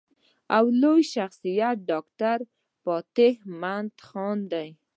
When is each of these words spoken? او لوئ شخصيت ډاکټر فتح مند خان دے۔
او 0.57 0.65
لوئ 0.81 1.01
شخصيت 1.13 1.77
ډاکټر 1.89 2.37
فتح 2.83 3.33
مند 3.61 3.91
خان 4.07 4.37
دے۔ 4.51 4.65